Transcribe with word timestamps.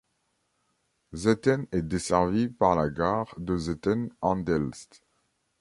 Zetten 1.13 1.67
est 1.71 1.83
desservi 1.83 2.47
par 2.49 2.75
la 2.75 2.89
gare 2.89 3.35
de 3.37 3.55
Zetten-Andelst. 3.55 5.03